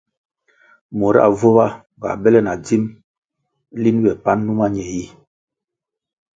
Mura 0.97 1.23
vuba 1.39 1.65
ga 2.01 2.11
bele 2.21 2.39
na 2.43 2.53
dzim 2.63 2.83
lin 3.81 3.97
ywe 4.01 4.13
pan 4.23 4.39
numa 4.45 4.65
ñe 4.75 4.83
yi. 4.93 5.05